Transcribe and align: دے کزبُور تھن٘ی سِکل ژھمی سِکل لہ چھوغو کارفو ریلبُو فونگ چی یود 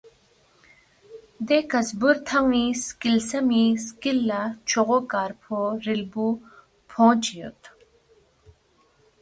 دے 1.47 1.57
کزبُور 1.71 2.15
تھن٘ی 2.27 2.65
سِکل 2.83 3.15
ژھمی 3.27 3.65
سِکل 3.85 4.17
لہ 4.27 4.41
چھوغو 4.67 4.99
کارفو 5.11 5.59
ریلبُو 5.85 6.27
فونگ 6.89 7.17
چی 7.23 7.31
یود 7.39 7.61